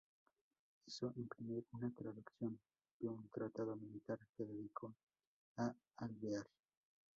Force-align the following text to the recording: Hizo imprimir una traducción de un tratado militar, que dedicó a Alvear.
Hizo 0.87 1.13
imprimir 1.15 1.63
una 1.73 1.93
traducción 1.93 2.59
de 2.99 3.07
un 3.07 3.29
tratado 3.29 3.75
militar, 3.75 4.17
que 4.35 4.45
dedicó 4.45 4.95
a 5.57 5.75
Alvear. 5.97 6.47